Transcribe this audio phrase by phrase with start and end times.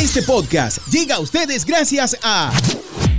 [0.00, 2.50] Este podcast llega a ustedes gracias a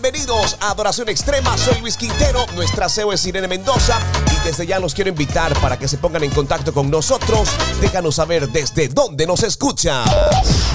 [0.06, 4.00] Bienvenidos a Adoración Extrema, soy Luis Quintero, nuestra CEO es Irene Mendoza
[4.32, 7.50] y desde ya los quiero invitar para que se pongan en contacto con nosotros.
[7.82, 10.08] Déjanos saber desde dónde nos escuchas.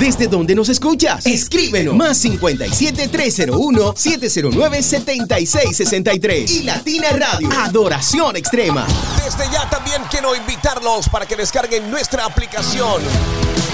[0.01, 1.25] ¿Desde dónde nos escuchas?
[1.27, 1.95] Escríbenos.
[1.95, 7.49] Más 57 301 709 7663 y Latina Radio.
[7.53, 8.85] Adoración Extrema.
[9.25, 13.01] Desde ya también quiero invitarlos para que descarguen nuestra aplicación.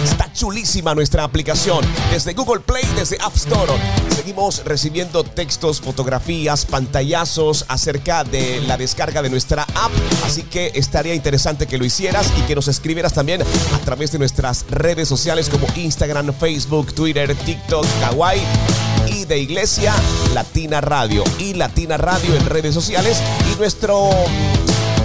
[0.04, 1.84] Está chulísima nuestra aplicación.
[2.10, 3.72] Desde Google Play, desde App Store.
[4.14, 9.92] Seguimos recibiendo textos, fotografías, pantallazos acerca de la descarga de nuestra app.
[10.24, 14.18] Así que estaría interesante que lo hicieras y que nos escribieras también a través de
[14.18, 18.42] nuestras redes sociales como Instagram, Facebook, Twitter, TikTok, Kawaii
[19.08, 19.94] y de Iglesia
[20.34, 24.10] Latina Radio y Latina Radio en redes sociales y nuestro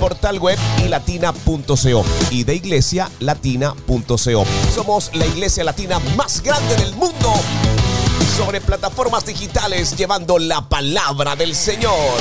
[0.02, 4.46] portal web y latina.co y de iglesia latina.co.
[4.74, 7.32] Somos la iglesia latina más grande del mundo
[8.36, 12.20] sobre plataformas digitales llevando la palabra del Señor.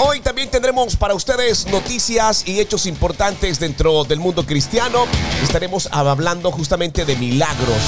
[0.00, 5.06] Hoy también tendremos para ustedes noticias y hechos importantes dentro del mundo cristiano.
[5.42, 7.80] Estaremos hablando justamente de milagros,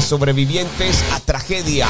[0.00, 1.88] sobrevivientes a tragedias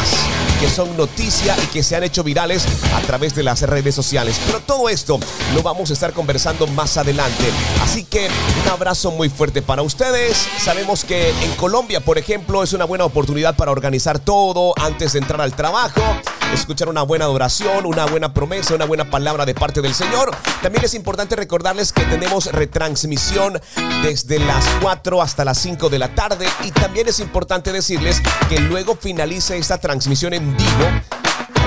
[0.61, 4.41] que son noticia y que se han hecho virales a través de las redes sociales.
[4.47, 5.19] Pero todo esto
[5.55, 7.45] lo vamos a estar conversando más adelante.
[7.83, 8.29] Así que
[8.63, 10.49] un abrazo muy fuerte para ustedes.
[10.59, 15.19] Sabemos que en Colombia, por ejemplo, es una buena oportunidad para organizar todo antes de
[15.19, 16.03] entrar al trabajo
[16.53, 20.31] escuchar una buena adoración, una buena promesa, una buena palabra de parte del Señor.
[20.63, 23.61] También es importante recordarles que tenemos retransmisión
[24.03, 28.61] desde las 4 hasta las 5 de la tarde y también es importante decirles que
[28.61, 31.26] luego finalice esta transmisión en vivo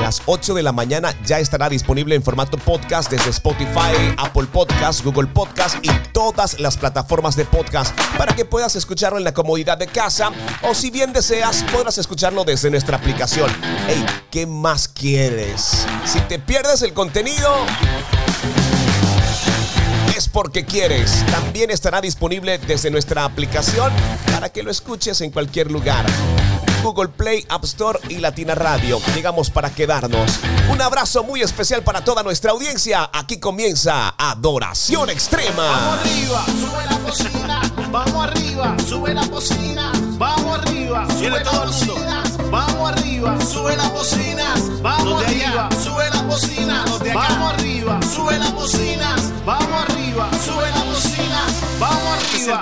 [0.09, 5.05] las 8 de la mañana ya estará disponible en formato podcast desde Spotify, Apple Podcast,
[5.05, 9.77] Google Podcast y todas las plataformas de podcast para que puedas escucharlo en la comodidad
[9.77, 10.31] de casa
[10.63, 13.51] o si bien deseas podrás escucharlo desde nuestra aplicación.
[13.87, 15.85] Hey, ¿qué más quieres?
[16.05, 17.47] Si te pierdes el contenido
[20.17, 21.23] es porque quieres.
[21.29, 23.93] También estará disponible desde nuestra aplicación
[24.31, 26.03] para que lo escuches en cualquier lugar.
[26.83, 28.99] Google Play, App Store y Latina Radio.
[29.13, 30.39] Llegamos para quedarnos.
[30.71, 33.09] Un abrazo muy especial para toda nuestra audiencia.
[33.13, 35.67] Aquí comienza Adoración Extrema.
[35.67, 37.61] Vamos arriba, sube la cocina.
[37.91, 39.91] Vamos arriba, sube la cocina.
[40.17, 42.23] Vamos arriba, sube la cocina.
[42.51, 44.53] Vamos arriba, sube la cocina.
[44.81, 46.85] Vamos arriba, sube la cocina.
[47.13, 49.15] Vamos arriba, sube la cocina.
[49.45, 50.88] Vamos arriba, sube la cocina.
[51.79, 52.61] Vamos arriba.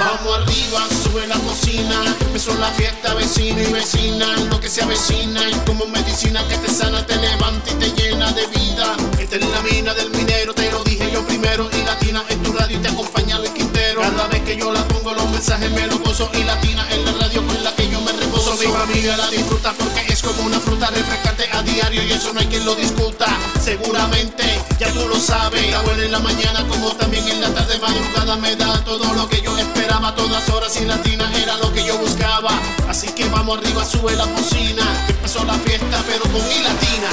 [0.00, 2.16] Vamos arriba, sube la cocina.
[2.20, 4.34] Empezó la fiesta, vecino y vecina.
[4.50, 8.32] Lo que se avecina y como medicina que te sana, te levanta y te llena
[8.32, 8.96] de vida.
[9.18, 11.68] Esta es la mina del minero, te lo dije yo primero.
[11.72, 14.00] Y latina en tu radio y te acompaña el Quintero.
[14.00, 16.30] Cada vez que yo la pongo, los mensajes me los gozo.
[16.32, 18.56] Y latina en la radio con la que yo me reposo.
[18.56, 22.40] Mi familia la disfruta porque es como una fruta refrescante a diario y eso no
[22.40, 23.26] hay quien lo discuta.
[23.66, 24.44] Seguramente
[24.78, 25.82] ya tú lo sabes.
[25.82, 29.42] Buena en la mañana como también en la tarde madrugada me da todo lo que
[29.42, 30.14] yo esperaba.
[30.14, 32.52] Todas horas y latina era lo que yo buscaba.
[32.88, 34.84] Así que vamos arriba, sube la cocina.
[35.08, 37.08] Empezó la fiesta pero con mi latina.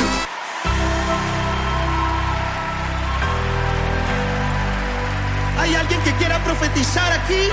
[5.58, 7.50] ¿Hay alguien que quiera profetizar aquí?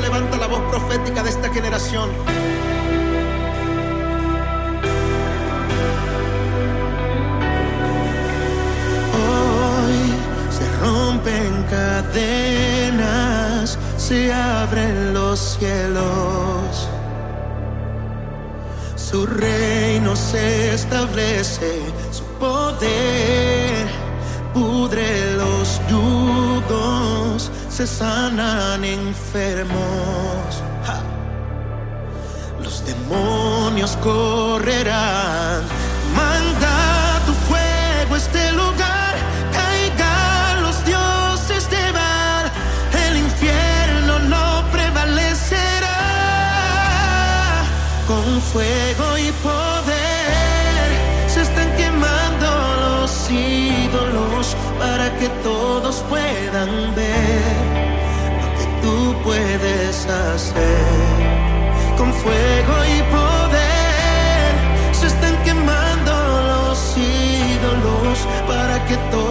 [0.00, 2.10] Levanta la voz profética de esta generación.
[9.14, 10.12] Hoy
[10.56, 16.88] se rompen cadenas, se abren los cielos.
[18.96, 21.80] Su reino se establece,
[22.10, 23.88] su poder
[24.52, 27.37] pudre los yugos,
[27.78, 30.50] se sanan enfermos.
[32.60, 35.62] Los demonios correrán.
[36.16, 39.14] Manda tu fuego este lugar.
[39.52, 42.50] Caigan los dioses de Baal.
[43.06, 46.00] El infierno no prevalecerá.
[48.08, 49.07] Con fuego.
[59.28, 60.86] puedes hacer
[61.98, 64.52] con fuego y poder.
[64.92, 66.12] Se están quemando
[66.50, 69.27] los ídolos para que todo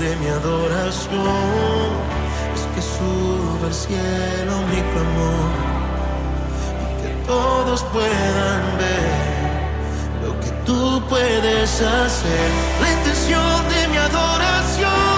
[0.00, 1.90] de mi adoración
[2.54, 5.50] es que suba al cielo mi clamor
[6.82, 12.50] y que todos puedan ver lo que tú puedes hacer.
[12.80, 15.15] La intención de mi adoración.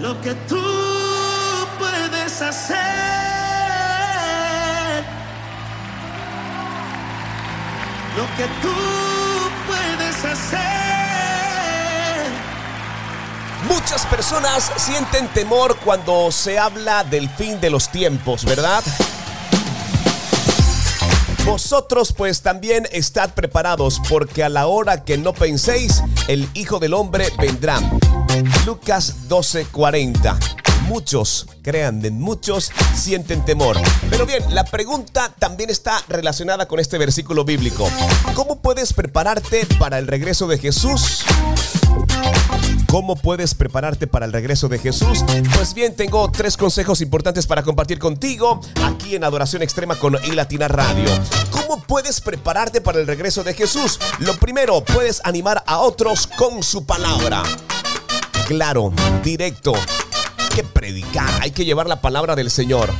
[0.00, 0.62] Lo que tú
[1.76, 2.76] puedes hacer.
[8.16, 8.74] Lo que tú
[9.66, 10.58] puedes hacer.
[13.68, 18.84] Muchas personas sienten temor cuando se habla del fin de los tiempos, ¿verdad?
[21.44, 26.94] Vosotros pues también estad preparados porque a la hora que no penséis, el Hijo del
[26.94, 27.80] Hombre vendrá.
[28.66, 30.38] Lucas 12:40.
[30.88, 33.76] Muchos, crean, de muchos sienten temor.
[34.08, 37.88] Pero bien, la pregunta también está relacionada con este versículo bíblico.
[38.34, 41.24] ¿Cómo puedes prepararte para el regreso de Jesús?
[42.86, 45.24] ¿Cómo puedes prepararte para el regreso de Jesús?
[45.54, 50.68] Pues bien, tengo tres consejos importantes para compartir contigo aquí en Adoración Extrema con iLatina
[50.68, 51.10] Radio.
[51.50, 54.00] ¿Cómo puedes prepararte para el regreso de Jesús?
[54.20, 57.42] Lo primero, puedes animar a otros con su palabra.
[58.48, 59.74] Claro, directo.
[59.74, 62.90] Hay que predicar, hay que llevar la palabra del Señor.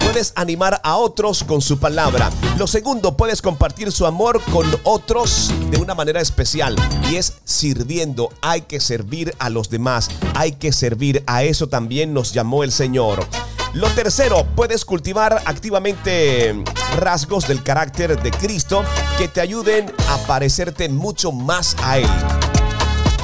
[0.00, 2.30] Puedes animar a otros con su palabra.
[2.56, 6.74] Lo segundo, puedes compartir su amor con otros de una manera especial
[7.10, 8.30] y es sirviendo.
[8.40, 11.22] Hay que servir a los demás, hay que servir.
[11.26, 13.26] A eso también nos llamó el Señor.
[13.74, 16.64] Lo tercero, puedes cultivar activamente
[16.96, 18.82] rasgos del carácter de Cristo
[19.18, 22.08] que te ayuden a parecerte mucho más a Él.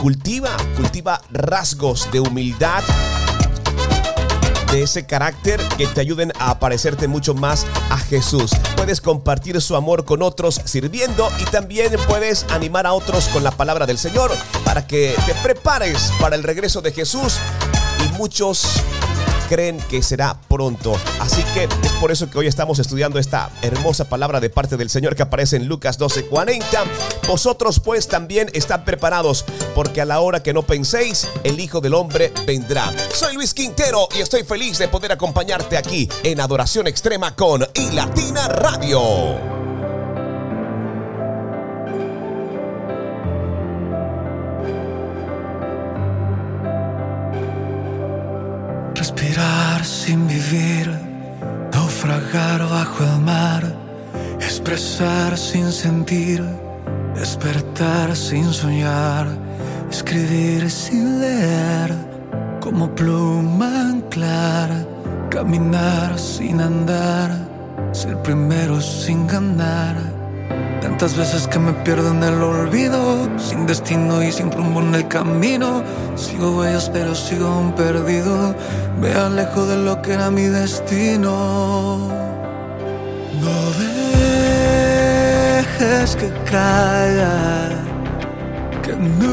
[0.01, 2.83] Cultiva, cultiva rasgos de humildad,
[4.73, 8.53] de ese carácter que te ayuden a parecerte mucho más a Jesús.
[8.77, 13.51] Puedes compartir su amor con otros sirviendo y también puedes animar a otros con la
[13.51, 14.33] palabra del Señor
[14.65, 17.37] para que te prepares para el regreso de Jesús
[18.03, 18.81] y muchos
[19.51, 20.99] creen que será pronto.
[21.31, 24.91] Así que es por eso que hoy estamos estudiando esta hermosa palabra de parte del
[24.91, 26.85] Señor que aparece en Lucas 12:40.
[27.29, 29.45] Vosotros pues también están preparados,
[29.77, 32.93] porque a la hora que no penséis, el Hijo del Hombre vendrá.
[33.15, 38.49] Soy Luis Quintero y estoy feliz de poder acompañarte aquí en Adoración Extrema con iLatina
[38.49, 39.61] Radio.
[48.97, 51.00] Respirar sin vivir,
[52.11, 53.63] naufragar bajo el mar,
[54.41, 56.43] expresar sin sentir,
[57.15, 59.29] despertar sin soñar,
[59.91, 61.95] escribir sin leer,
[62.61, 64.71] como pluma anclar,
[65.31, 67.31] caminar sin andar,
[67.93, 70.20] ser primero sin ganar
[70.81, 75.09] Tantas veces que me pierdo en el olvido, sin destino y sin rumbo en el
[75.09, 75.83] camino.
[76.17, 78.55] Sigo huellas pero sigo un perdido,
[79.01, 82.09] me alejo de lo que era mi destino.
[83.41, 83.71] No
[85.69, 87.71] dejes que caiga,
[88.83, 89.31] que nunca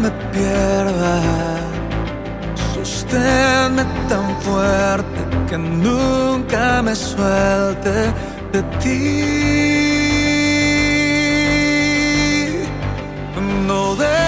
[0.00, 1.20] me pierda.
[2.74, 8.12] Sosténme tan fuerte que nunca me suelte
[8.52, 9.10] de ti.
[13.66, 14.26] No dejes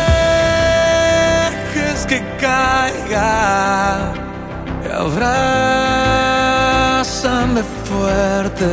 [2.07, 4.13] que caiga.
[5.05, 5.33] Abrázame
[7.89, 8.71] fuerte.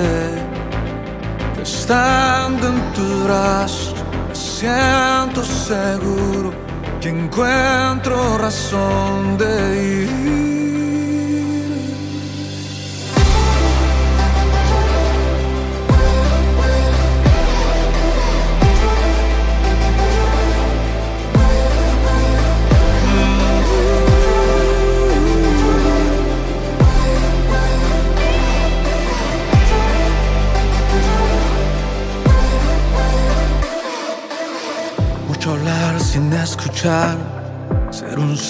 [1.61, 3.95] Estando en tus brazos,
[4.27, 6.53] me siento seguro
[7.01, 9.51] que encuentro razón de
[10.03, 10.48] ir.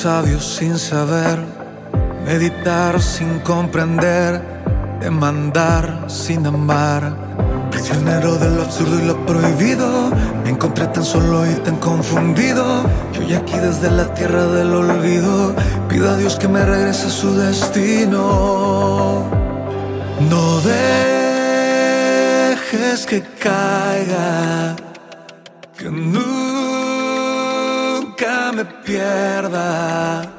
[0.04, 1.40] Sabio sin saber,
[2.26, 4.42] meditar sin comprender,
[5.02, 7.18] demandar sin amar,
[7.70, 10.10] prisionero de lo absurdo y lo prohibido,
[10.46, 12.64] Me encontré tan solo y tan confundido.
[13.12, 15.54] Yo hoy aquí desde la tierra del olvido.
[15.90, 19.26] Pido a Dios que me regrese a su destino.
[20.30, 20.62] No
[22.62, 24.89] dejes que caiga.
[29.00, 30.39] Pierda.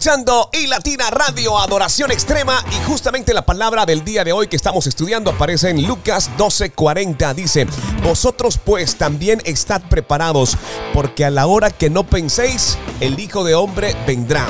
[0.00, 4.56] Escuchando y Latina Radio Adoración Extrema y justamente la palabra del día de hoy que
[4.56, 7.34] estamos estudiando aparece en Lucas 12:40.
[7.34, 7.66] Dice,
[8.02, 10.56] vosotros pues también estad preparados
[10.94, 14.46] porque a la hora que no penséis, el Hijo de Hombre vendrá.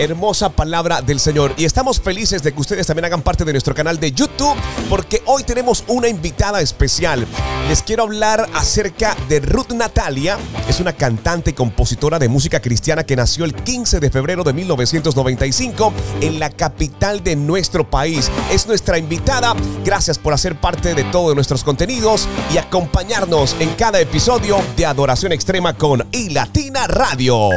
[0.00, 1.52] Hermosa palabra del Señor.
[1.58, 4.56] Y estamos felices de que ustedes también hagan parte de nuestro canal de YouTube
[4.88, 7.26] porque hoy tenemos una invitada especial.
[7.68, 10.38] Les quiero hablar acerca de Ruth Natalia.
[10.70, 14.54] Es una cantante y compositora de música cristiana que nació el 15 de febrero de
[14.54, 18.30] 1995 en la capital de nuestro país.
[18.50, 19.54] Es nuestra invitada.
[19.84, 25.32] Gracias por hacer parte de todos nuestros contenidos y acompañarnos en cada episodio de Adoración
[25.32, 27.50] Extrema con y Latina Radio.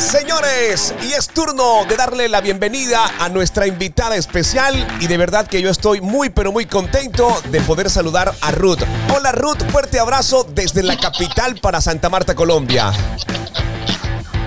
[0.00, 5.46] Señores, y es turno de darle la bienvenida a nuestra invitada especial y de verdad
[5.46, 8.78] que yo estoy muy pero muy contento de poder saludar a Ruth.
[9.14, 12.90] Hola Ruth, fuerte abrazo desde la capital para Santa Marta, Colombia.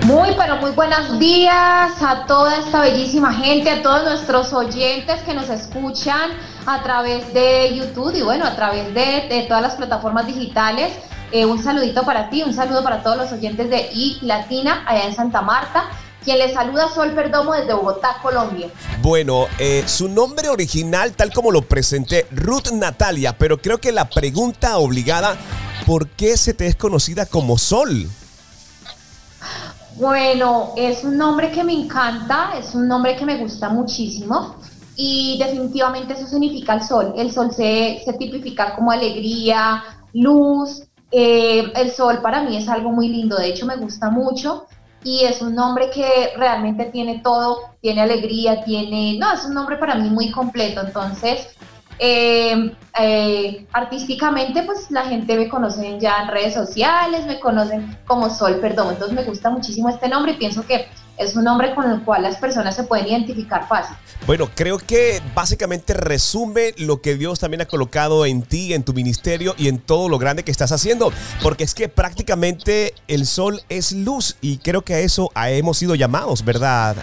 [0.06, 5.36] Muy, pero muy buenos días a toda esta bellísima gente, a todos nuestros oyentes que
[5.36, 6.32] nos escuchan
[6.66, 10.94] a través de YouTube y bueno, a través de, de todas las plataformas digitales.
[11.36, 15.08] Eh, un saludito para ti, un saludo para todos los oyentes de I Latina allá
[15.08, 15.86] en Santa Marta.
[16.24, 18.69] Quien les saluda Sol Perdomo desde Bogotá, Colombia.
[19.02, 24.12] Bueno, eh, su nombre original, tal como lo presenté, Ruth Natalia, pero creo que la
[24.12, 25.36] pregunta obligada,
[25.88, 28.08] ¿por qué se te es conocida como Sol?
[29.96, 34.58] Bueno, es un nombre que me encanta, es un nombre que me gusta muchísimo
[34.96, 37.15] y definitivamente eso significa el sol.
[37.17, 40.84] El sol se, se tipifica como alegría, luz.
[41.15, 44.65] Eh, el sol para mí es algo muy lindo, de hecho me gusta mucho
[45.04, 49.78] y es un nombre que realmente tiene todo, tiene alegría, tiene, no, es un nombre
[49.78, 51.56] para mí muy completo, entonces
[51.99, 58.32] eh, eh, artísticamente pues la gente me conocen ya en redes sociales, me conocen como
[58.32, 61.89] Sol Perdón, entonces me gusta muchísimo este nombre y pienso que es un nombre con
[61.89, 63.95] el cual las personas se pueden identificar fácil.
[64.26, 68.93] Bueno, creo que básicamente resume lo que Dios también ha colocado en ti, en tu
[68.93, 71.12] ministerio y en todo lo grande que estás haciendo.
[71.41, 75.95] Porque es que prácticamente el sol es luz y creo que a eso hemos sido
[75.95, 76.95] llamados, ¿verdad?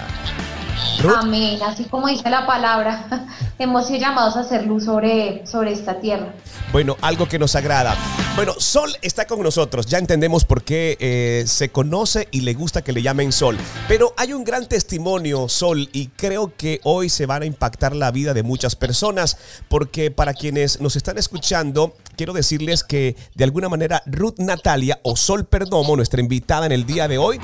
[1.02, 1.12] Ruth.
[1.16, 3.26] Amén, así como dice la palabra,
[3.58, 6.32] hemos sido llamados a hacer luz sobre, sobre esta tierra.
[6.72, 7.96] Bueno, algo que nos agrada.
[8.36, 9.86] Bueno, Sol está con nosotros.
[9.86, 13.58] Ya entendemos por qué eh, se conoce y le gusta que le llamen Sol.
[13.88, 18.10] Pero hay un gran testimonio, Sol, y creo que hoy se van a impactar la
[18.12, 19.36] vida de muchas personas.
[19.68, 25.16] Porque para quienes nos están escuchando, quiero decirles que de alguna manera Ruth Natalia o
[25.16, 27.40] Sol Perdomo, nuestra invitada en el día de hoy,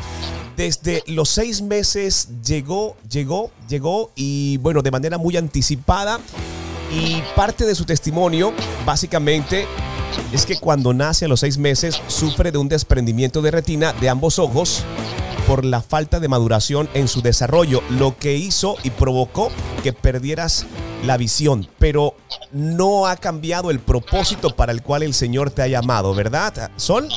[0.55, 6.21] desde los seis meses llegó, llegó, llegó y bueno, de manera muy anticipada.
[6.93, 8.53] Y parte de su testimonio,
[8.85, 9.67] básicamente,
[10.31, 14.11] es que cuando nace a los seis meses sufre de un desprendimiento de retina de
[14.11, 14.85] ambos ojos
[15.47, 19.51] por la falta de maduración en su desarrollo, lo que hizo y provocó
[19.83, 20.67] que perdieras
[21.05, 22.15] la visión, pero
[22.53, 27.09] no ha cambiado el propósito para el cual el Señor te ha llamado, ¿verdad, Sol?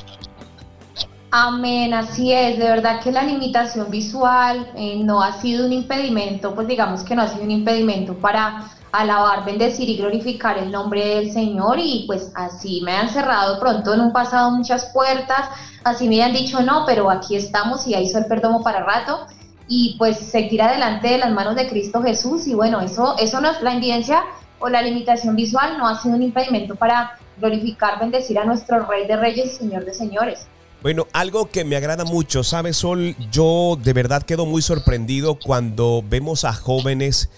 [1.31, 2.57] Amén, así es.
[2.57, 7.15] De verdad que la limitación visual eh, no ha sido un impedimento, pues digamos que
[7.15, 12.05] no ha sido un impedimento para alabar, bendecir y glorificar el nombre del Señor y
[12.07, 15.49] pues así me han cerrado pronto en un pasado muchas puertas,
[15.83, 19.27] así me han dicho no, pero aquí estamos y ahí hizo el perdón para rato
[19.69, 23.51] y pues seguir adelante de las manos de Cristo Jesús y bueno, eso, eso no
[23.51, 24.23] es la evidencia
[24.57, 29.07] o la limitación visual no ha sido un impedimento para glorificar, bendecir a nuestro Rey
[29.07, 30.47] de Reyes y Señor de Señores.
[30.81, 33.15] Bueno, algo que me agrada mucho, ¿sabes, Sol?
[33.31, 37.29] Yo de verdad quedo muy sorprendido cuando vemos a jóvenes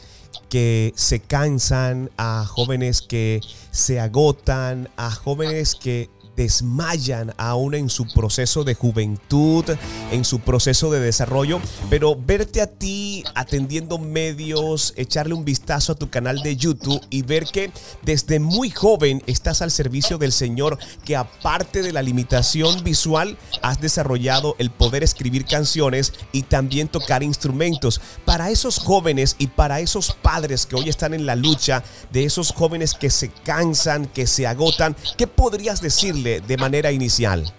[0.50, 3.42] que se cansan, a jóvenes que
[3.72, 6.10] se agotan, a jóvenes que
[6.42, 9.64] desmayan aún en su proceso de juventud,
[10.12, 15.96] en su proceso de desarrollo, pero verte a ti atendiendo medios, echarle un vistazo a
[15.96, 20.80] tu canal de YouTube y ver que desde muy joven estás al servicio del Señor,
[21.06, 27.22] que aparte de la limitación visual, has desarrollado el poder escribir canciones y también tocar
[27.22, 28.02] instrumentos.
[28.26, 32.52] Para esos jóvenes y para esos padres que hoy están en la lucha, de esos
[32.52, 36.31] jóvenes que se cansan, que se agotan, ¿qué podrías decirle?
[36.40, 37.52] De manera inicial?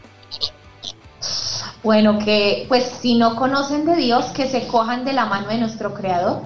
[1.82, 5.58] Bueno, que pues si no conocen de Dios, que se cojan de la mano de
[5.58, 6.42] nuestro Creador,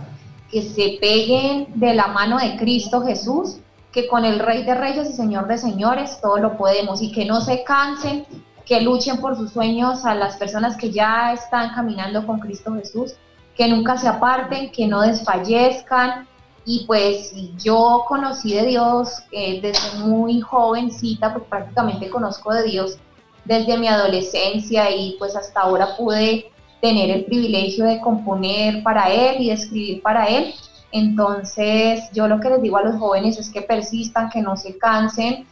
[0.50, 3.58] que se peguen de la mano de Cristo Jesús,
[3.92, 7.24] que con el Rey de Reyes y Señor de Señores todo lo podemos y que
[7.24, 8.26] no se cansen,
[8.64, 13.14] que luchen por sus sueños a las personas que ya están caminando con Cristo Jesús,
[13.56, 16.26] que nunca se aparten, que no desfallezcan,
[16.68, 22.98] y pues yo conocí de Dios eh, desde muy jovencita, pues prácticamente conozco de Dios
[23.44, 26.50] desde mi adolescencia y pues hasta ahora pude
[26.82, 30.52] tener el privilegio de componer para Él y de escribir para Él.
[30.90, 34.76] Entonces yo lo que les digo a los jóvenes es que persistan, que no se
[34.76, 35.46] cansen,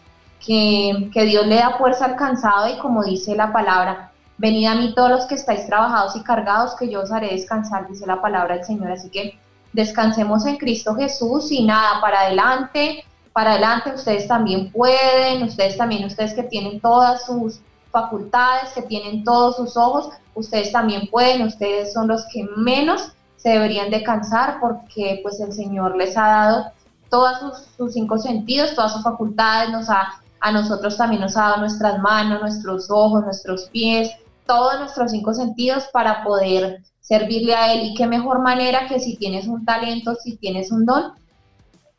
[0.45, 4.75] que, que Dios le da fuerza al cansado y como dice la palabra, venid a
[4.75, 8.21] mí todos los que estáis trabajados y cargados, que yo os haré descansar, dice la
[8.21, 8.91] palabra del Señor.
[8.91, 9.39] Así que
[9.75, 16.05] descansemos en Cristo Jesús y nada, para adelante, para adelante ustedes también pueden, ustedes también,
[16.05, 17.61] ustedes que tienen todas sus
[17.91, 23.51] facultades, que tienen todos sus ojos, ustedes también pueden, ustedes son los que menos se
[23.51, 26.73] deberían de cansar porque pues el Señor les ha dado
[27.11, 31.57] todos sus, cinco sentidos, todas sus facultades, nos ha, a nosotros también nos ha dado
[31.59, 34.11] nuestras manos, nuestros ojos, nuestros pies,
[34.47, 39.17] todos nuestros cinco sentidos para poder servirle a Él y qué mejor manera que si
[39.17, 41.13] tienes un talento, si tienes un don,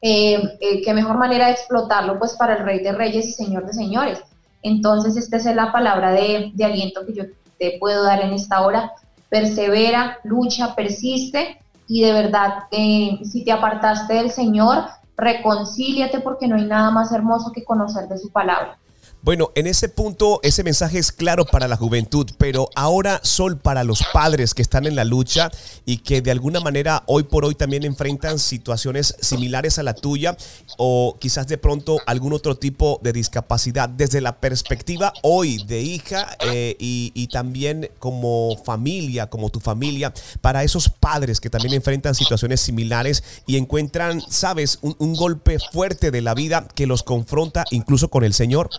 [0.01, 3.65] eh, eh, qué mejor manera de explotarlo pues para el Rey de Reyes y Señor
[3.65, 4.19] de Señores.
[4.63, 7.23] Entonces esta es la palabra de, aliento que yo
[7.59, 8.91] te puedo dar en esta hora.
[9.29, 14.85] Persevera, lucha, persiste y de verdad, eh, si te apartaste del Señor,
[15.17, 18.79] reconcíliate porque no hay nada más hermoso que conocer de su palabra.
[19.25, 23.83] Bueno, en ese punto ese mensaje es claro para la juventud, pero ahora Sol para
[23.83, 25.49] los padres que están en la lucha
[25.83, 30.37] y que de alguna manera hoy por hoy también enfrentan situaciones similares a la tuya
[30.77, 36.37] o quizás de pronto algún otro tipo de discapacidad desde la perspectiva hoy de hija
[36.41, 42.61] eh, y, también como familia, como tu familia, para esos padres que también enfrentan situaciones
[42.61, 48.11] similares y encuentran, sabes, un, un golpe fuerte de la vida que los confronta incluso
[48.11, 48.69] con el Señor.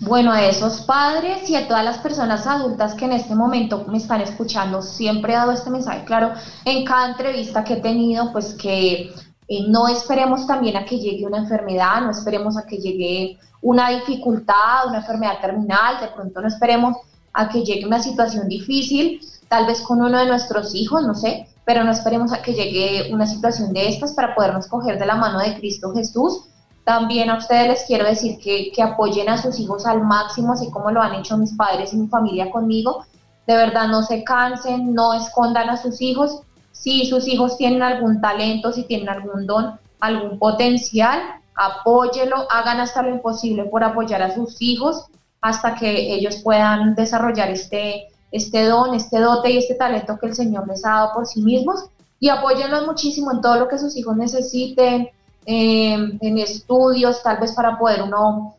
[0.00, 3.98] Bueno, a esos padres y a todas las personas adultas que en este momento me
[3.98, 6.32] están escuchando, siempre he dado este mensaje claro
[6.64, 9.12] en cada entrevista que he tenido, pues que
[9.46, 13.90] eh, no esperemos también a que llegue una enfermedad, no esperemos a que llegue una
[13.90, 16.96] dificultad, una enfermedad terminal, de pronto no esperemos
[17.32, 21.46] a que llegue una situación difícil, tal vez con uno de nuestros hijos, no sé,
[21.64, 25.14] pero no esperemos a que llegue una situación de estas para podernos coger de la
[25.14, 26.48] mano de Cristo Jesús
[26.84, 30.90] también a ustedes les quiero decir que, apoyen a sus hijos al máximo, así como
[30.90, 33.06] lo han hecho mis padres y mi familia conmigo.
[33.46, 36.42] De verdad, no se cansen, no escondan a sus hijos.
[36.72, 41.20] Si sus hijos tienen algún talento, si tienen algún don, algún potencial,
[41.54, 45.06] apóyelo, hagan hasta lo imposible por apoyar a sus hijos
[45.40, 50.34] hasta que ellos puedan desarrollar este, este don, este dote y este talento que el
[50.34, 51.84] Señor les ha dado por sí mismos
[52.18, 55.10] y apóyenlos muchísimo en todo lo que sus hijos necesiten,
[55.46, 58.56] Em, en estudios, tal vez para poder uno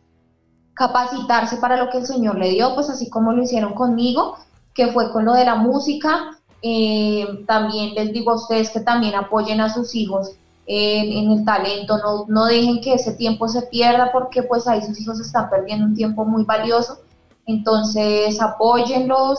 [0.74, 4.38] capacitarse para lo que el Señor le dio, pues así como lo hicieron conmigo,
[4.74, 6.38] que fue con lo de la música.
[6.62, 10.36] Em, también les digo a ustedes que también apoyen a sus hijos
[10.68, 15.00] en el talento, no, no dejen que ese tiempo se pierda porque pues ahí sus
[15.00, 16.98] hijos están perdiendo un tiempo muy valioso.
[17.46, 19.38] Entonces apóyenlos,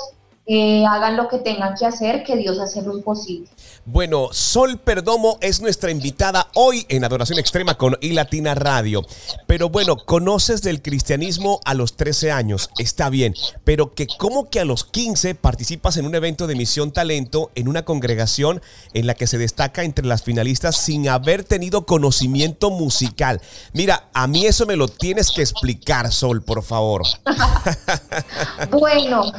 [0.49, 3.49] eh, hagan lo que tengan que hacer, que Dios hace lo imposible.
[3.85, 9.05] Bueno, Sol Perdomo es nuestra invitada hoy en Adoración Extrema con iLatina Radio.
[9.49, 14.61] Pero bueno, conoces del cristianismo a los 13 años, está bien, pero que como que
[14.61, 18.63] a los 15 participas en un evento de Misión Talento en una congregación
[18.95, 23.41] en la que se destaca entre las finalistas sin haber tenido conocimiento musical.
[23.73, 27.03] Mira, a mí eso me lo tienes que explicar, Sol, por favor.
[28.71, 29.33] bueno,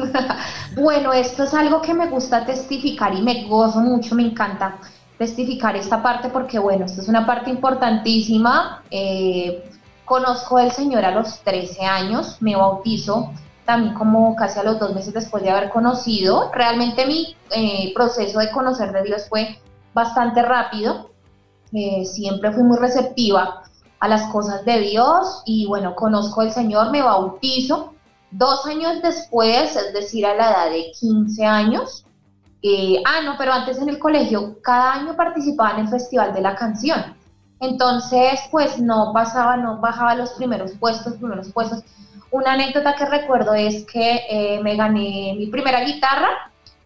[0.76, 4.78] bueno, esto es algo que me gusta testificar y me gozo mucho, me encanta
[5.18, 8.82] testificar esta parte porque, bueno, esto es una parte importantísima.
[8.90, 9.70] Eh,
[10.04, 13.30] conozco al Señor a los 13 años, me bautizo
[13.64, 16.50] también como casi a los dos meses después de haber conocido.
[16.52, 19.60] Realmente mi eh, proceso de conocer de Dios fue
[19.94, 21.10] bastante rápido.
[21.72, 23.62] Eh, siempre fui muy receptiva
[24.00, 27.94] a las cosas de Dios y bueno, conozco al Señor, me bautizo
[28.30, 32.04] Dos años después, es decir, a la edad de 15 años,
[32.62, 36.42] eh, ah, no, pero antes en el colegio, cada año participaba en el Festival de
[36.42, 37.16] la Canción.
[37.58, 41.82] Entonces, pues no pasaba, no bajaba los primeros puestos, primeros puestos.
[42.30, 46.28] Una anécdota que recuerdo es que eh, me gané mi primera guitarra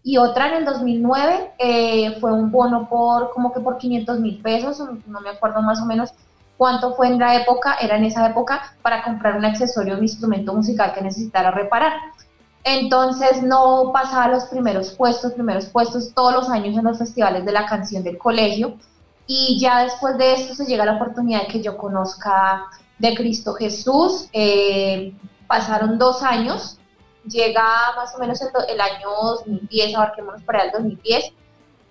[0.02, 4.40] y otra en el 2009 eh, fue un bono por como que por 500 mil
[4.40, 6.12] pesos, no me acuerdo más o menos,
[6.56, 10.54] cuánto fue en la época, era en esa época, para comprar un accesorio, un instrumento
[10.54, 11.92] musical que necesitara reparar.
[12.64, 17.52] Entonces no pasaba los primeros puestos, primeros puestos todos los años en los festivales de
[17.52, 18.78] la canción del colegio.
[19.26, 22.64] Y ya después de esto se llega la oportunidad de que yo conozca
[22.98, 24.28] de Cristo Jesús.
[24.32, 25.14] Eh,
[25.46, 26.78] pasaron dos años,
[27.26, 27.62] llega
[27.96, 31.32] más o menos el, año 2010, abarquémonos para el 2010.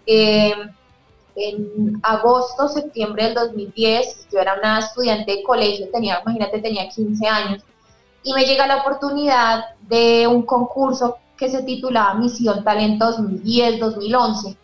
[0.05, 0.53] Eh,
[1.35, 7.27] en agosto, septiembre del 2010, yo era una estudiante de colegio, tenía, imagínate, tenía 15
[7.27, 7.63] años,
[8.23, 14.55] y me llega la oportunidad de un concurso que se titulaba Misión Talento 2010-2011.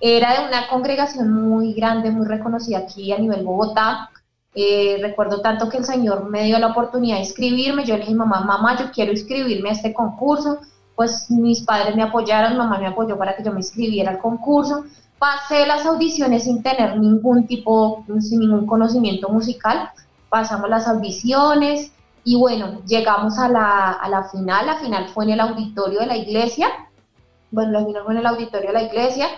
[0.00, 4.10] Era de una congregación muy grande, muy reconocida aquí a nivel Bogotá.
[4.54, 7.84] Eh, recuerdo tanto que el Señor me dio la oportunidad de inscribirme.
[7.84, 10.60] Yo le dije, mamá, mamá, yo quiero inscribirme a este concurso.
[10.96, 14.84] Pues mis padres me apoyaron, mamá me apoyó para que yo me inscribiera al concurso
[15.22, 19.90] pasé las audiciones sin tener ningún tipo, sin ningún conocimiento musical,
[20.28, 21.92] pasamos las audiciones
[22.24, 26.06] y bueno, llegamos a la, a la final, la final fue en el auditorio de
[26.06, 26.66] la iglesia,
[27.52, 29.28] bueno, la final fue en el auditorio de la iglesia.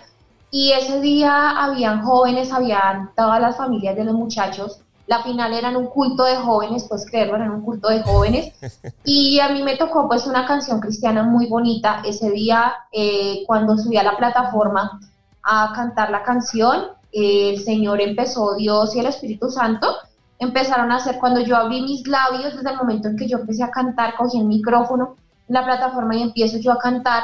[0.50, 5.68] Y ese día habían jóvenes, habían todas las familias de los muchachos, la final era
[5.68, 8.54] en un culto de jóvenes, pues creerlo, era un culto de jóvenes.
[9.04, 12.00] Y a mí me tocó pues una canción cristiana muy bonita.
[12.06, 14.98] Ese día, eh, cuando subí a la plataforma,
[15.44, 19.94] a cantar la canción, el Señor empezó, Dios y el Espíritu Santo
[20.38, 23.62] empezaron a hacer, cuando yo abrí mis labios, desde el momento en que yo empecé
[23.62, 25.16] a cantar, cogí el micrófono
[25.48, 27.22] la plataforma y empiezo yo a cantar,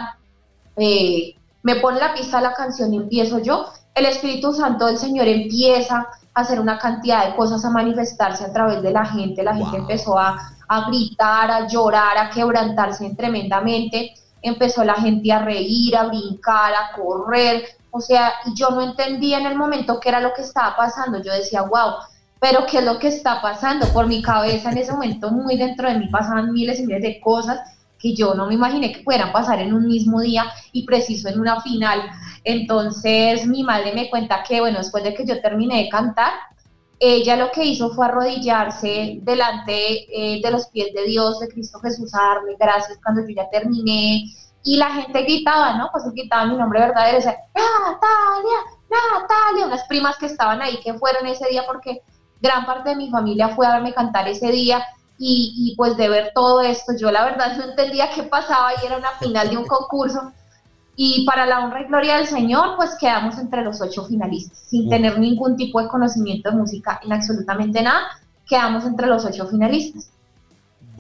[0.77, 5.27] eh, me pone la pista la canción y empiezo yo, el Espíritu Santo del Señor
[5.27, 9.57] empieza a hacer una cantidad de cosas, a manifestarse a través de la gente, la
[9.57, 10.37] gente empezó a,
[10.69, 16.97] a gritar, a llorar, a quebrantarse tremendamente, empezó la gente a reír, a brincar, a
[16.97, 21.23] correr, o sea, yo no entendía en el momento qué era lo que estaba pasando.
[21.23, 21.95] Yo decía, wow,
[22.39, 23.87] pero ¿qué es lo que está pasando?
[23.89, 27.21] Por mi cabeza en ese momento, muy dentro de mí, pasaban miles y miles de
[27.21, 27.61] cosas
[27.99, 31.39] que yo no me imaginé que pudieran pasar en un mismo día y preciso en
[31.39, 32.01] una final.
[32.45, 36.33] Entonces mi madre me cuenta que, bueno, después de que yo terminé de cantar,
[37.01, 41.81] ella lo que hizo fue arrodillarse delante eh, de los pies de Dios, de Cristo
[41.81, 44.25] Jesús, a darle gracias cuando yo ya terminé,
[44.63, 45.89] y la gente gritaba, ¿no?
[45.91, 48.59] Pues gritaba mi nombre verdadero, decía, Natalia,
[48.91, 52.03] Natalia, unas primas que estaban ahí que fueron ese día porque
[52.43, 54.85] gran parte de mi familia fue a verme cantar ese día
[55.19, 58.87] y, y pues de ver todo esto, yo la verdad no entendía qué pasaba y
[58.87, 60.33] era una final de un concurso.
[60.97, 64.89] Y para la honra y gloria del Señor, pues quedamos entre los ocho finalistas, sin
[64.89, 68.03] tener ningún tipo de conocimiento de música en absolutamente nada,
[68.47, 70.11] quedamos entre los ocho finalistas.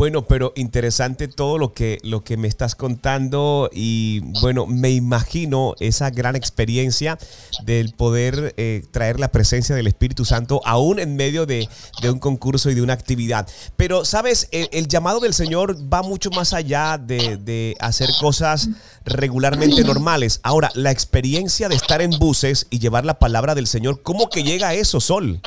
[0.01, 5.75] Bueno, pero interesante todo lo que, lo que me estás contando y bueno, me imagino
[5.79, 7.19] esa gran experiencia
[7.67, 11.69] del poder eh, traer la presencia del Espíritu Santo aún en medio de,
[12.03, 13.47] un concurso y de una actividad.
[13.77, 14.49] Pero, ¿sabes?
[14.53, 18.71] El, llamado del Señor va mucho más allá de, de hacer cosas
[19.05, 20.41] regularmente normales.
[20.43, 24.45] Ahora, la experiencia de estar en buses y llevar la palabra del Señor, ¿cómo que
[24.45, 25.43] llega a eso, Sol?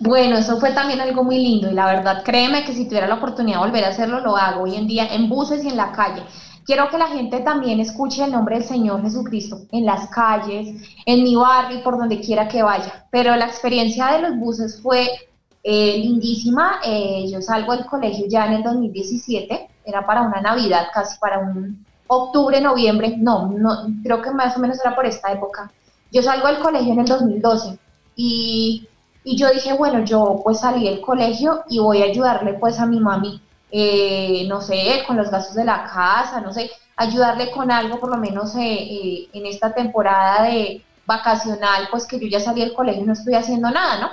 [0.00, 3.16] Bueno, eso fue también algo muy lindo y la verdad, créeme que si tuviera la
[3.16, 5.92] oportunidad de volver a hacerlo, lo hago hoy en día en buses y en la
[5.92, 6.22] calle.
[6.64, 10.68] Quiero que la gente también escuche el nombre del Señor Jesucristo en las calles,
[11.06, 13.06] en mi barrio por donde quiera que vaya.
[13.10, 15.08] Pero la experiencia de los buses fue
[15.62, 16.80] eh, lindísima.
[16.84, 21.38] Eh, yo salgo del colegio ya en el 2017, era para una Navidad, casi para
[21.38, 25.70] un, octubre, noviembre, no, no, creo que más o menos era por esta época.
[26.10, 27.78] Yo salgo del colegio en el 2012
[28.16, 28.88] y,
[29.30, 32.86] y yo dije, bueno, yo pues salí del colegio y voy a ayudarle pues a
[32.86, 37.70] mi mami, eh, no sé, con los gastos de la casa, no sé, ayudarle con
[37.70, 42.40] algo por lo menos eh, eh, en esta temporada de vacacional, pues que yo ya
[42.40, 44.08] salí del colegio y no estoy haciendo nada, ¿no?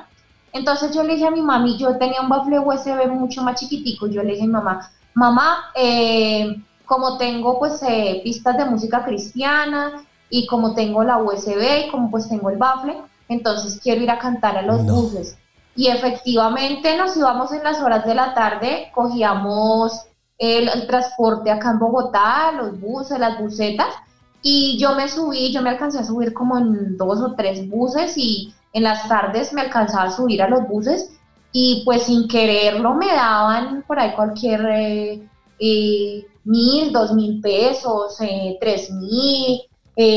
[0.51, 4.08] Entonces yo le dije a mi mami, yo tenía un bafle USB mucho más chiquitico,
[4.08, 9.06] yo le dije a mi mamá, mamá, eh, como tengo pues eh, pistas de música
[9.06, 14.11] cristiana y como tengo la USB y como pues tengo el bafle, entonces quiero ir
[14.11, 15.38] a cantar a los buses.
[15.75, 20.05] Y efectivamente nos íbamos en las horas de la tarde, cogíamos
[20.38, 23.93] el, el, transporte acá en Bogotá, los buses, las busetas,
[24.41, 28.15] y yo me subí, yo me alcancé a subir como en dos o tres buses
[28.15, 31.09] y en las tardes me alcanzaba a subir a los buses
[31.51, 38.19] y pues sin quererlo me daban por ahí cualquier eh, eh, mil, dos mil pesos,
[38.19, 39.62] eh, tres mil,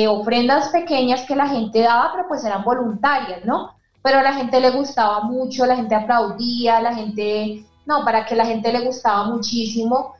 [0.09, 3.77] ofrendas pequeñas que la gente daba, pero pues eran voluntarias, ¿no?
[4.03, 8.35] Pero a la gente le gustaba mucho, la gente aplaudía, la gente, no, para que
[8.35, 10.15] la gente le gustaba muchísimo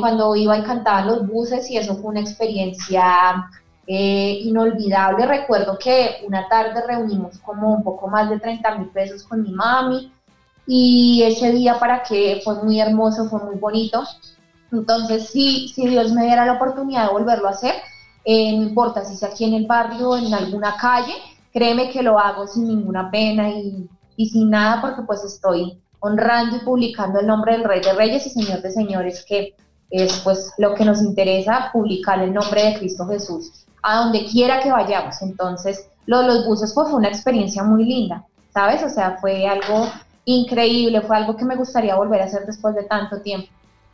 [0.00, 3.48] cuando iba y cantaba los buses y eso fue una experiencia
[3.86, 5.26] inolvidable.
[5.26, 9.52] Recuerdo que una tarde reunimos como un poco más de 30 mil pesos con mi
[9.52, 10.12] mami
[10.66, 14.02] y ese día para que fue muy hermoso, fue muy bonito.
[14.72, 17.74] Entonces, si, si Dios me diera la oportunidad de volverlo a hacer,
[18.24, 21.14] eh, no importa si sea aquí en el barrio, en alguna calle,
[21.52, 26.56] créeme que lo hago sin ninguna pena y, y sin nada porque pues estoy honrando
[26.56, 29.54] y publicando el nombre del Rey de Reyes y Señor de Señores, que
[29.90, 34.60] es pues lo que nos interesa, publicar el nombre de Cristo Jesús a donde quiera
[34.60, 35.20] que vayamos.
[35.22, 38.82] Entonces, lo de los buses pues, fue una experiencia muy linda, ¿sabes?
[38.82, 39.88] O sea, fue algo
[40.24, 43.48] increíble, fue algo que me gustaría volver a hacer después de tanto tiempo.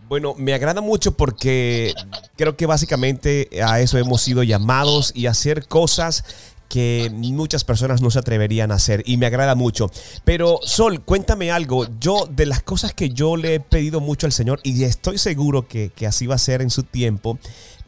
[0.09, 1.93] Bueno, me agrada mucho porque
[2.37, 6.25] creo que básicamente a eso hemos sido llamados y hacer cosas
[6.69, 9.91] que muchas personas no se atreverían a hacer y me agrada mucho.
[10.25, 11.87] Pero Sol, cuéntame algo.
[11.99, 15.67] Yo de las cosas que yo le he pedido mucho al Señor y estoy seguro
[15.67, 17.39] que, que así va a ser en su tiempo,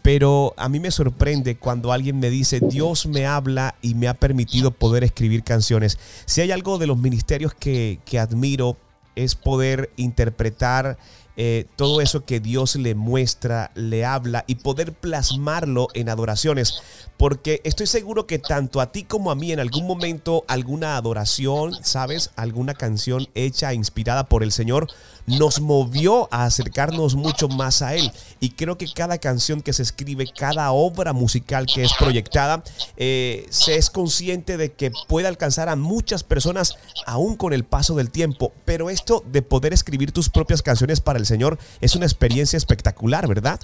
[0.02, 4.14] pero a mí me sorprende cuando alguien me dice, Dios me habla y me ha
[4.14, 5.98] permitido poder escribir canciones.
[6.24, 8.76] Si hay algo de los ministerios que, que admiro
[9.16, 10.98] es poder interpretar
[11.40, 16.82] eh, todo eso que Dios le muestra, le habla y poder plasmarlo en adoraciones.
[17.16, 21.74] Porque estoy seguro que tanto a ti como a mí en algún momento alguna adoración,
[21.82, 22.30] ¿sabes?
[22.34, 24.88] Alguna canción hecha, inspirada por el Señor,
[25.26, 28.10] nos movió a acercarnos mucho más a Él.
[28.40, 32.64] Y creo que cada canción que se escribe, cada obra musical que es proyectada,
[32.96, 36.74] eh, se es consciente de que puede alcanzar a muchas personas
[37.06, 38.52] aún con el paso del tiempo.
[38.64, 43.28] Pero esto de poder escribir tus propias canciones para el Señor es una experiencia espectacular,
[43.28, 43.60] ¿verdad?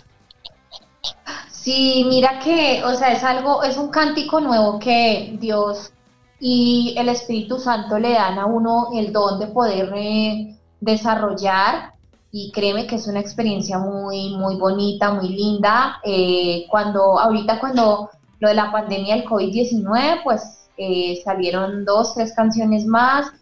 [1.51, 5.93] Sí, mira que, o sea, es algo, es un cántico nuevo que Dios
[6.39, 11.95] y el Espíritu Santo le dan a uno el don de poder eh, desarrollar
[12.31, 16.01] y créeme que es una experiencia muy, muy bonita, muy linda.
[16.05, 18.11] Eh, cuando, ahorita cuando
[18.41, 23.33] lo de la pandemia del COVID-19, pues eh, salieron dos, tres canciones más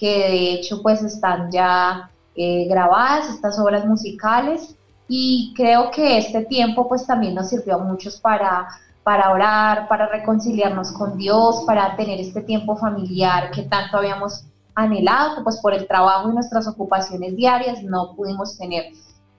[0.00, 2.10] que de hecho pues están ya
[2.40, 4.74] eh, grabadas, estas obras musicales,
[5.08, 8.68] y creo que este tiempo pues también nos sirvió a muchos para,
[9.02, 15.36] para orar, para reconciliarnos con Dios, para tener este tiempo familiar que tanto habíamos anhelado,
[15.36, 18.84] que pues por el trabajo y nuestras ocupaciones diarias no pudimos tener.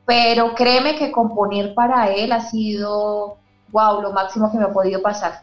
[0.06, 3.38] Pero créeme que componer para Él ha sido,
[3.70, 5.42] wow, lo máximo que me ha podido pasar.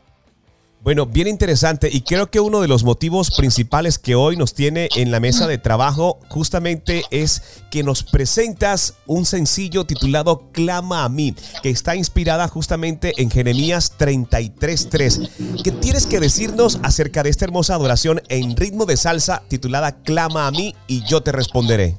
[0.81, 4.89] Bueno, bien interesante y creo que uno de los motivos principales que hoy nos tiene
[4.95, 11.09] en la mesa de trabajo justamente es que nos presentas un sencillo titulado Clama a
[11.09, 15.63] mí, que está inspirada justamente en Jeremías 33.3.
[15.65, 20.47] ¿Qué tienes que decirnos acerca de esta hermosa adoración en ritmo de salsa titulada Clama
[20.47, 21.97] a mí y yo te responderé?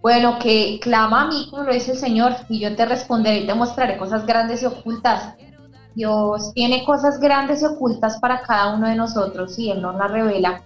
[0.00, 3.46] Bueno, que clama a mí, como lo dice el Señor, y yo te responderé y
[3.46, 5.34] te mostraré cosas grandes y ocultas
[5.94, 10.10] Dios tiene cosas grandes y ocultas para cada uno de nosotros y Él nos las
[10.10, 10.62] revela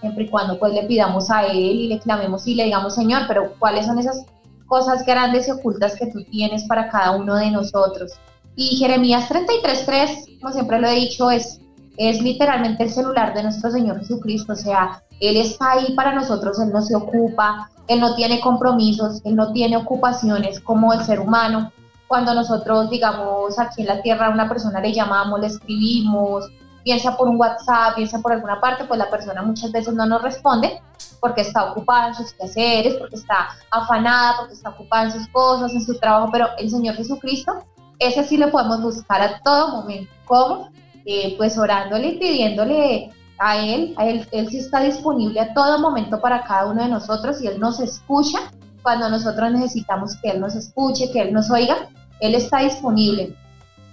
[0.00, 3.22] siempre y cuando pues le pidamos a Él y le clamemos y le digamos, Señor,
[3.26, 4.24] pero ¿cuáles son esas
[4.66, 8.12] cosas grandes y ocultas que tú tienes para cada uno de nosotros?
[8.54, 11.60] Y Jeremías 33.3, como siempre lo he dicho, es,
[11.96, 16.60] es literalmente el celular de nuestro Señor Jesucristo, o sea, Él está ahí para nosotros,
[16.60, 21.20] Él no se ocupa, Él no tiene compromisos, Él no tiene ocupaciones como el ser
[21.20, 21.72] humano,
[22.08, 26.50] cuando nosotros, digamos, aquí en la Tierra a una persona le llamamos, le escribimos,
[26.82, 30.22] piensa por un WhatsApp, piensa por alguna parte, pues la persona muchas veces no nos
[30.22, 30.80] responde
[31.20, 35.72] porque está ocupada en sus quehaceres, porque está afanada, porque está ocupada en sus cosas,
[35.72, 37.62] en su trabajo, pero el Señor Jesucristo
[37.98, 40.12] ese sí lo podemos buscar a todo momento.
[40.24, 40.70] ¿Cómo?
[41.04, 45.78] Eh, pues orándole y pidiéndole a él, a él, él sí está disponible a todo
[45.78, 48.38] momento para cada uno de nosotros y él nos escucha
[48.88, 53.36] cuando nosotros necesitamos que él nos escuche, que él nos oiga, él está disponible.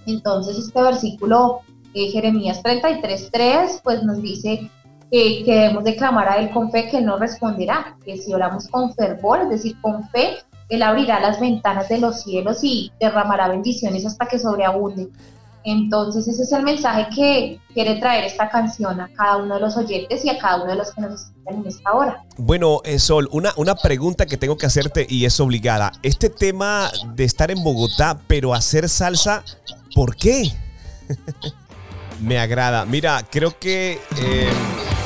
[0.05, 1.59] Entonces este versículo
[1.93, 4.71] eh, Jeremías 33.3 pues nos dice
[5.11, 8.69] que, que, debemos declamar a él con fe que él nos responderá, que si oramos
[8.69, 10.37] con fervor, es decir, con fe,
[10.69, 15.09] él abrirá las ventanas de los cielos y derramará bendiciones hasta que sobreabunde.
[15.65, 19.75] Entonces ese es el mensaje que quiere traer esta canción a cada uno de los
[19.75, 22.23] oyentes y a cada uno de los que nos escuchan en esta hora.
[22.37, 25.91] Bueno, eh, Sol, una, una pregunta que tengo que hacerte y es obligada.
[26.03, 29.43] Este tema de estar en Bogotá pero hacer salsa,
[29.95, 30.51] ¿por qué?
[32.21, 32.85] Me agrada.
[32.85, 33.99] Mira, creo que...
[34.21, 34.49] Eh,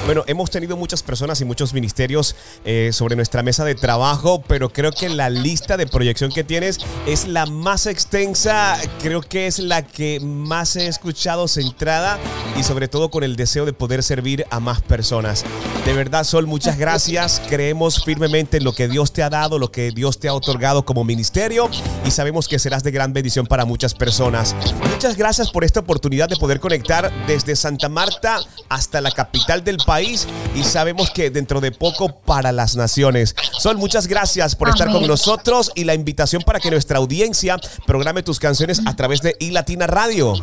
[0.09, 2.35] bueno, hemos tenido muchas personas y muchos ministerios
[2.65, 6.79] eh, sobre nuestra mesa de trabajo, pero creo que la lista de proyección que tienes
[7.05, 12.17] es la más extensa, creo que es la que más he escuchado centrada
[12.57, 15.45] y sobre todo con el deseo de poder servir a más personas.
[15.85, 17.39] De verdad, Sol, muchas gracias.
[17.47, 20.85] Creemos firmemente en lo que Dios te ha dado, lo que Dios te ha otorgado
[20.85, 21.69] como ministerio
[22.03, 24.55] y sabemos que serás de gran bendición para muchas personas.
[24.91, 28.39] Muchas gracias por esta oportunidad de poder conectar desde Santa Marta
[28.69, 33.35] hasta la capital del país y sabemos que dentro de poco para las naciones.
[33.57, 38.23] Sol, muchas gracias por estar con nosotros y la invitación para que nuestra audiencia programe
[38.23, 40.33] tus canciones a través de iLatina Radio.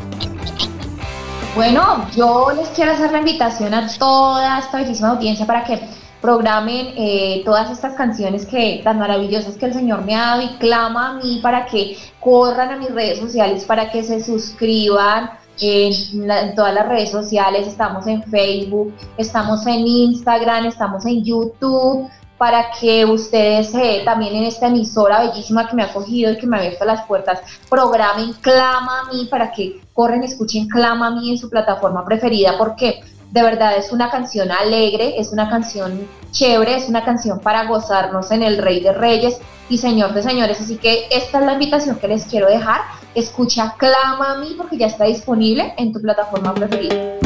[1.54, 5.80] Bueno, yo les quiero hacer la invitación a toda esta bellísima audiencia para que
[6.20, 10.48] programen eh, todas estas canciones que tan maravillosas que el Señor me ha dado y
[10.58, 15.30] clama a mí para que corran a mis redes sociales, para que se suscriban
[15.60, 22.70] en, todas las redes sociales, estamos en Facebook, estamos en Instagram, estamos en YouTube, para
[22.78, 26.56] que ustedes eh, también en esta emisora bellísima que me ha cogido y que me
[26.56, 27.40] ha abierto las puertas,
[27.70, 32.56] programen Clama a mí para que corren, escuchen Clama a mí en su plataforma preferida,
[32.58, 33.00] porque
[33.30, 38.30] de verdad es una canción alegre, es una canción chévere, es una canción para gozarnos
[38.30, 39.38] en el Rey de Reyes
[39.68, 40.60] y Señor de Señores.
[40.60, 42.82] Así que esta es la invitación que les quiero dejar.
[43.16, 47.16] Escucha Clama a mí porque ya está disponible en tu plataforma preferida.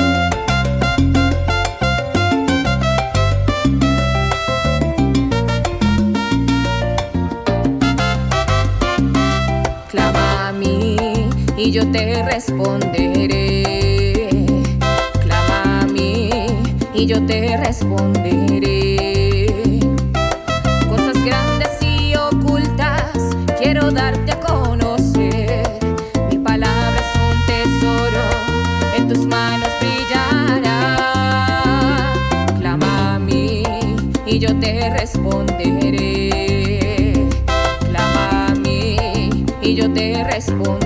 [9.89, 10.97] Clama a mí
[11.57, 13.99] y yo te responderé.
[15.25, 16.31] Clama a mí
[16.95, 18.69] y yo te responderé.
[20.89, 23.11] Cosas grandes y ocultas
[23.59, 24.20] quiero darte
[40.49, 40.80] yo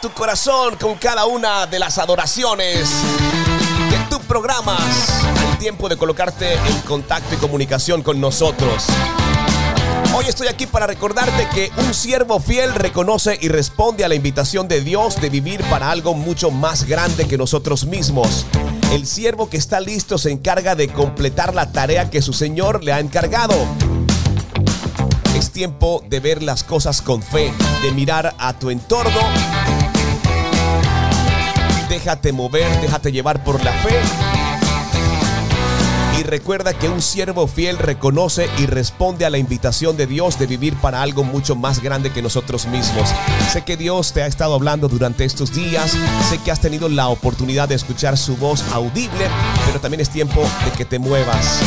[0.00, 2.88] tu corazón con cada una de las adoraciones
[3.90, 8.86] que tú programas al tiempo de colocarte en contacto y comunicación con nosotros.
[10.14, 14.68] Hoy estoy aquí para recordarte que un siervo fiel reconoce y responde a la invitación
[14.68, 18.46] de Dios de vivir para algo mucho más grande que nosotros mismos.
[18.92, 22.92] El siervo que está listo se encarga de completar la tarea que su Señor le
[22.92, 23.54] ha encargado.
[25.36, 29.20] Es tiempo de ver las cosas con fe, de mirar a tu entorno.
[31.96, 33.98] Déjate mover, déjate llevar por la fe
[36.20, 40.46] y recuerda que un siervo fiel reconoce y responde a la invitación de Dios de
[40.46, 43.08] vivir para algo mucho más grande que nosotros mismos.
[43.50, 45.96] Sé que Dios te ha estado hablando durante estos días,
[46.28, 49.28] sé que has tenido la oportunidad de escuchar su voz audible,
[49.64, 51.60] pero también es tiempo de que te muevas.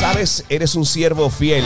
[0.00, 1.62] Sabes, eres un siervo fiel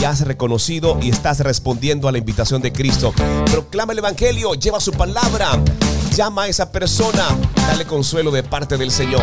[0.00, 3.12] y has reconocido y estás respondiendo a la invitación de Cristo.
[3.50, 5.50] Proclama el Evangelio, lleva su palabra,
[6.20, 9.22] llama a esa persona, dale consuelo de parte del Señor.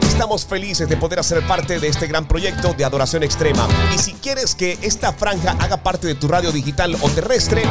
[0.00, 3.68] Estamos felices de poder hacer parte de este gran proyecto de adoración extrema.
[3.94, 7.64] Y si quieres que esta franja haga parte de tu radio digital o terrestre,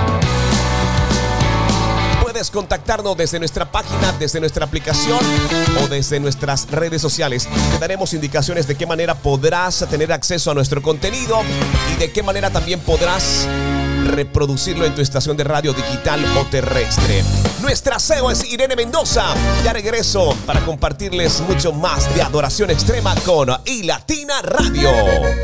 [2.21, 5.17] puedes contactarnos desde nuestra página, desde nuestra aplicación
[5.83, 7.49] o desde nuestras redes sociales.
[7.71, 11.41] Te daremos indicaciones de qué manera podrás tener acceso a nuestro contenido
[11.95, 13.47] y de qué manera también podrás
[14.05, 17.23] reproducirlo en tu estación de radio digital o terrestre.
[17.61, 19.23] Nuestra CEO es Irene Mendoza.
[19.63, 24.89] Ya regreso para compartirles mucho más de adoración extrema con y Latina Radio.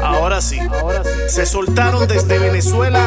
[0.01, 0.59] Ahora sí,
[1.27, 3.01] se soltaron desde Venezuela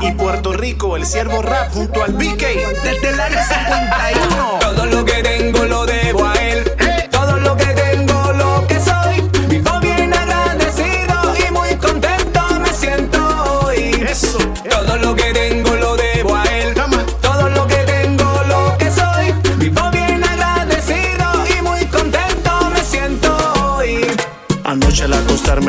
[0.00, 2.42] y Puerto Rico el siervo rap junto al BK
[2.82, 4.58] desde el área 51.
[4.60, 5.81] Todo lo que tengo lo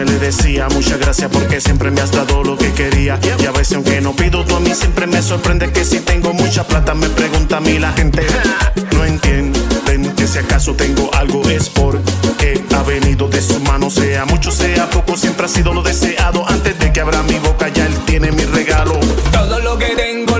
[0.05, 3.19] le decía muchas gracias porque siempre me has dado lo que quería.
[3.39, 6.33] Y a veces aunque no pido tú a mí siempre me sorprende que si tengo
[6.33, 8.25] mucha plata me pregunta a mí la gente.
[8.95, 14.25] No entienden que si acaso tengo algo es porque ha venido de su mano, sea
[14.25, 16.47] mucho, sea poco, siempre ha sido lo deseado.
[16.47, 18.99] Antes de que abra mi boca ya él tiene mi regalo.
[19.31, 20.32] Todo lo que tengo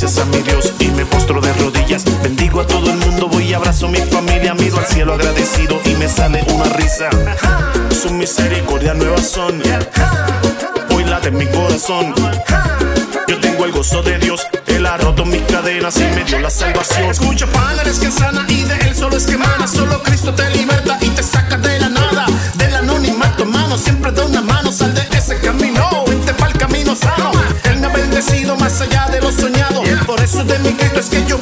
[0.00, 2.04] gracias a mi Dios y me postro de rodillas.
[2.22, 5.78] Bendigo a todo el mundo, voy y abrazo a mi familia, miro al cielo agradecido
[5.84, 7.10] y me sale una risa.
[7.90, 9.60] Su misericordia nuevas son,
[10.94, 12.14] hoy la de mi corazón.
[13.28, 16.50] Yo tengo el gozo de Dios, Él ha roto mis cadenas y me dio la
[16.50, 17.10] salvación.
[17.10, 19.66] Escucha, Padre, es que sana y de Él solo es que emana.
[19.66, 23.76] Solo Cristo te liberta y te saca de la nada, del anonimato, mano.
[23.76, 24.59] Siempre da una mano,
[30.70, 31.39] Mi Cristo es que yo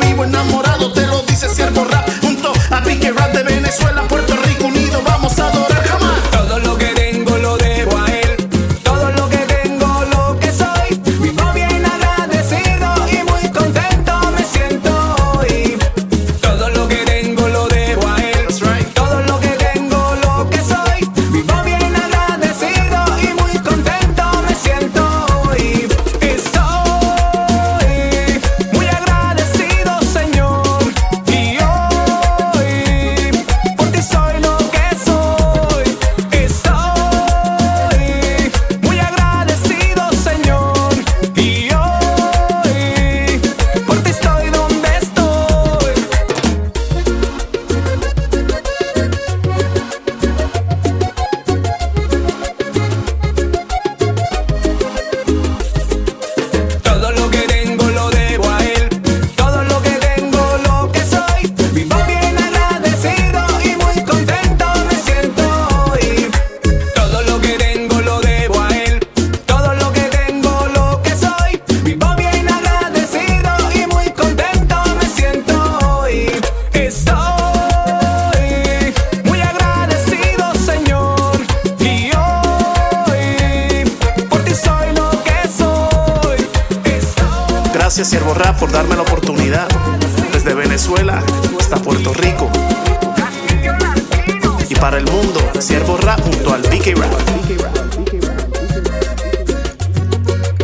[96.16, 97.12] Junto al BK Rap.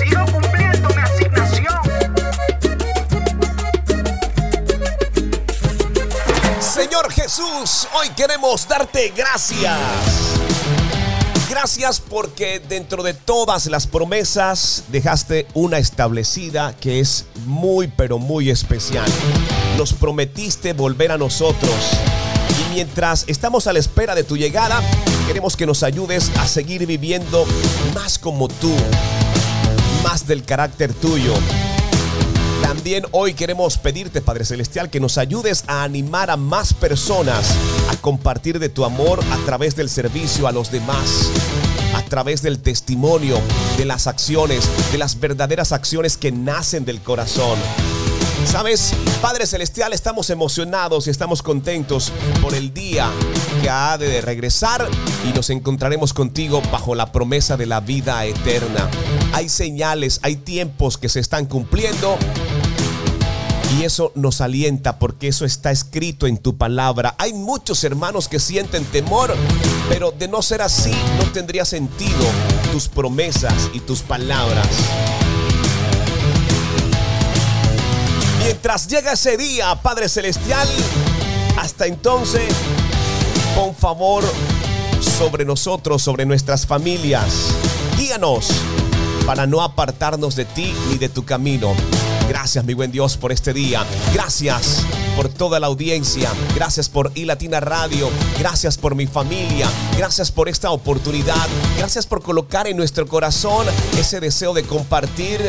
[0.01, 1.83] Sigo cumpliendo mi asignación.
[6.61, 9.79] Señor Jesús, hoy queremos darte gracias.
[11.51, 18.49] Gracias porque dentro de todas las promesas dejaste una establecida que es muy pero muy
[18.49, 19.11] especial.
[19.77, 21.75] Nos prometiste volver a nosotros.
[22.49, 24.81] Y mientras estamos a la espera de tu llegada,
[25.27, 27.47] queremos que nos ayudes a seguir viviendo
[27.95, 28.73] más como tú,
[30.03, 31.33] más del carácter tuyo.
[32.63, 37.55] También hoy queremos pedirte, Padre Celestial, que nos ayudes a animar a más personas
[37.91, 41.31] a compartir de tu amor a través del servicio a los demás,
[41.95, 43.39] a través del testimonio,
[43.77, 47.59] de las acciones, de las verdaderas acciones que nacen del corazón.
[48.47, 53.11] Sabes, Padre Celestial, estamos emocionados y estamos contentos por el día
[53.61, 54.89] que ha de regresar
[55.29, 58.89] y nos encontraremos contigo bajo la promesa de la vida eterna.
[59.33, 62.17] Hay señales, hay tiempos que se están cumpliendo
[63.79, 67.15] y eso nos alienta porque eso está escrito en tu palabra.
[67.19, 69.35] Hay muchos hermanos que sienten temor,
[69.89, 72.25] pero de no ser así no tendría sentido
[72.71, 74.69] tus promesas y tus palabras.
[78.45, 80.69] Mientras llega ese día, Padre Celestial,
[81.57, 82.53] hasta entonces,
[83.57, 84.23] pon favor
[85.19, 87.49] sobre nosotros, sobre nuestras familias.
[87.97, 88.49] Guíanos
[89.25, 91.75] para no apartarnos de ti ni de tu camino.
[92.29, 93.83] Gracias, mi buen Dios, por este día.
[94.13, 94.85] Gracias
[95.17, 96.31] por toda la audiencia.
[96.55, 98.11] Gracias por iLatina Radio.
[98.39, 99.69] Gracias por mi familia.
[99.97, 101.47] Gracias por esta oportunidad.
[101.79, 103.67] Gracias por colocar en nuestro corazón
[103.99, 105.41] ese deseo de compartir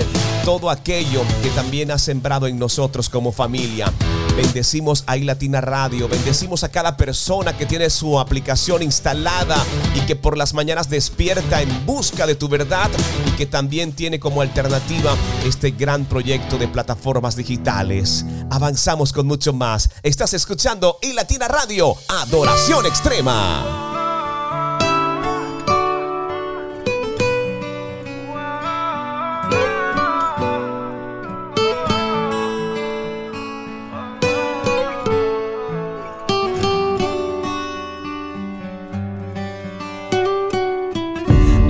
[0.43, 3.91] todo aquello que también has sembrado en nosotros como familia.
[4.35, 6.09] Bendecimos a iLatina Radio.
[6.09, 9.55] Bendecimos a cada persona que tiene su aplicación instalada
[9.95, 12.89] y que por las mañanas despierta en busca de tu verdad
[13.27, 15.15] y que también tiene como alternativa
[15.45, 18.25] este gran proyecto de plataformas digitales.
[18.49, 19.89] Avanzamos con mucho más.
[20.03, 23.94] Estás escuchando iLatina Radio, Adoración Extrema.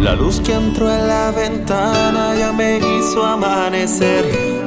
[0.05, 4.23] La luz que entró en la ventana ya me hizo amanecer.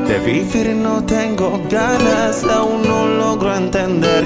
[0.09, 4.25] De vivir no tengo ganas, aún no logro entender.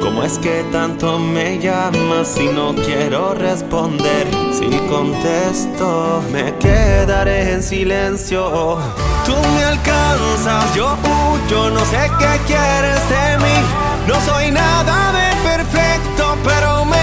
[0.00, 4.28] ¿Cómo es que tanto me llamas si no quiero responder?
[4.52, 8.78] Si contesto, me quedaré en silencio.
[9.26, 13.56] Tú me alcanzas, yo huyo, no sé qué quieres de mí.
[14.06, 17.01] No soy nada de perfecto, pero me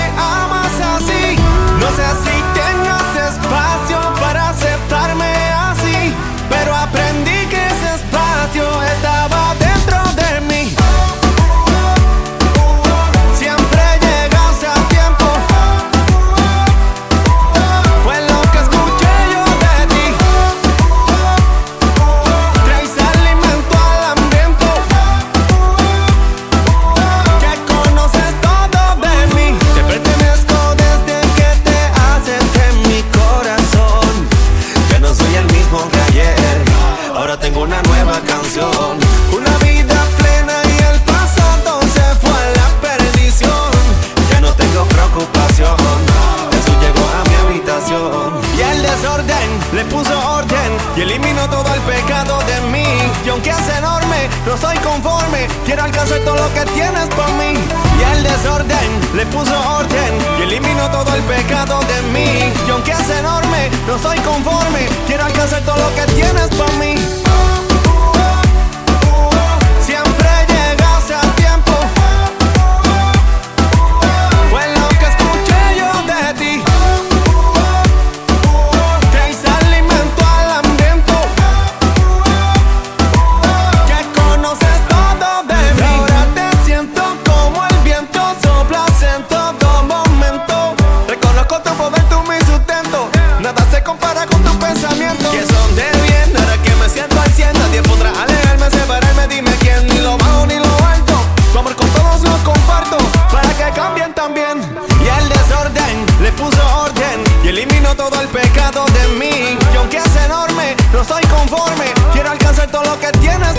[107.98, 109.58] Todo el pecado de mí.
[109.74, 111.86] Y aunque es enorme, no soy conforme.
[112.14, 113.59] Quiero alcanzar todo lo que tienes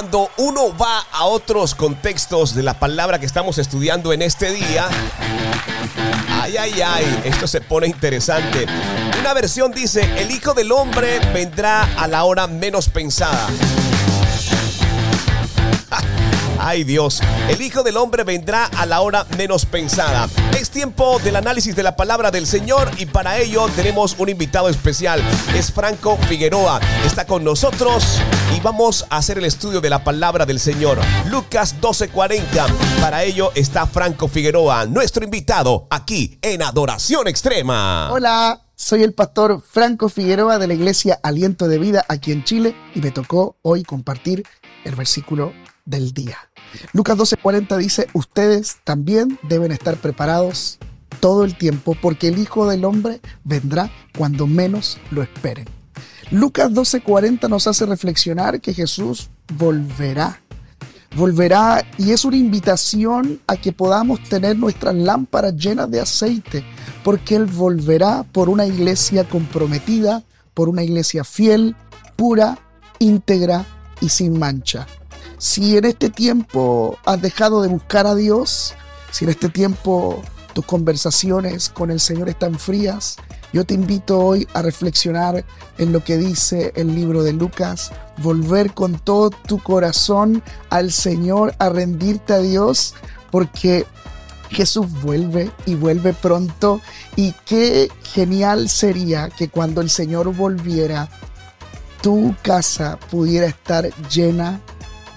[0.00, 4.88] cuando uno va a otros contextos de la palabra que estamos estudiando en este día,
[6.40, 8.64] ay, ay, ay, esto se pone interesante.
[9.20, 13.46] Una versión dice, el Hijo del Hombre vendrá a la hora menos pensada.
[16.62, 20.28] Ay Dios, el Hijo del Hombre vendrá a la hora menos pensada.
[20.58, 24.68] Es tiempo del análisis de la palabra del Señor y para ello tenemos un invitado
[24.68, 25.22] especial.
[25.54, 26.78] Es Franco Figueroa.
[27.06, 28.20] Está con nosotros
[28.54, 30.98] y vamos a hacer el estudio de la palabra del Señor.
[31.30, 32.66] Lucas 12:40.
[33.00, 38.12] Para ello está Franco Figueroa, nuestro invitado aquí en Adoración Extrema.
[38.12, 42.76] Hola, soy el pastor Franco Figueroa de la iglesia Aliento de Vida aquí en Chile
[42.94, 44.44] y me tocó hoy compartir
[44.84, 45.54] el versículo
[45.84, 46.49] del día.
[46.92, 50.78] Lucas 12:40 dice, ustedes también deben estar preparados
[51.20, 55.66] todo el tiempo porque el Hijo del Hombre vendrá cuando menos lo esperen.
[56.30, 60.40] Lucas 12:40 nos hace reflexionar que Jesús volverá.
[61.16, 66.64] Volverá y es una invitación a que podamos tener nuestras lámparas llenas de aceite,
[67.02, 70.22] porque Él volverá por una iglesia comprometida,
[70.54, 71.74] por una iglesia fiel,
[72.14, 72.58] pura,
[73.00, 73.66] íntegra
[74.00, 74.86] y sin mancha.
[75.40, 78.74] Si en este tiempo has dejado de buscar a Dios,
[79.10, 80.22] si en este tiempo
[80.52, 83.16] tus conversaciones con el Señor están frías,
[83.54, 85.46] yo te invito hoy a reflexionar
[85.78, 91.54] en lo que dice el libro de Lucas, volver con todo tu corazón al Señor,
[91.58, 92.92] a rendirte a Dios,
[93.30, 93.86] porque
[94.50, 96.82] Jesús vuelve y vuelve pronto.
[97.16, 101.08] Y qué genial sería que cuando el Señor volviera,
[102.02, 104.60] tu casa pudiera estar llena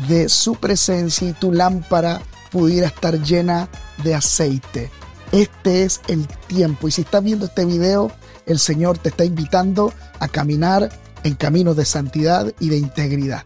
[0.08, 3.68] de su presencia y tu lámpara pudiera estar llena
[4.04, 4.92] de aceite.
[5.32, 6.88] Este es el tiempo.
[6.88, 8.12] Y si estás viendo este video,
[8.46, 10.90] el Señor te está invitando a caminar
[11.24, 13.44] en caminos de santidad y de integridad.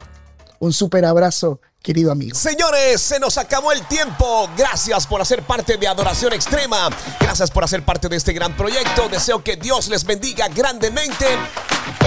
[0.60, 2.38] Un super abrazo, querido amigo.
[2.38, 4.50] Señores, se nos acabó el tiempo.
[4.58, 6.90] Gracias por hacer parte de Adoración Extrema.
[7.18, 9.08] Gracias por hacer parte de este gran proyecto.
[9.08, 11.26] Deseo que Dios les bendiga grandemente.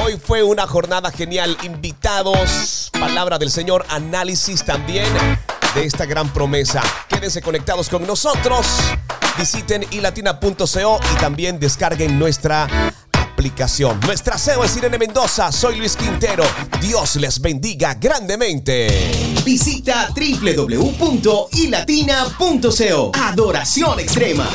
[0.05, 1.57] Hoy fue una jornada genial.
[1.63, 5.09] Invitados, palabra del Señor, análisis también
[5.75, 6.83] de esta gran promesa.
[7.09, 8.67] Quédense conectados con nosotros.
[9.39, 12.69] Visiten ilatina.co y también descarguen nuestra
[14.05, 15.51] Nuestra CEO es Irene Mendoza.
[15.51, 16.45] Soy Luis Quintero.
[16.79, 18.89] Dios les bendiga grandemente.
[19.45, 23.13] Visita www.ilatina.co.
[23.15, 24.47] Adoración extrema.